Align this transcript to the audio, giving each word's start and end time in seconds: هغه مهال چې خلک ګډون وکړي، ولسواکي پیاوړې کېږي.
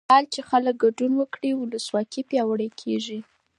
هغه 0.03 0.07
مهال 0.09 0.25
چې 0.33 0.41
خلک 0.49 0.75
ګډون 0.83 1.11
وکړي، 1.17 1.51
ولسواکي 1.55 2.21
پیاوړې 2.29 2.69
کېږي. 2.81 3.19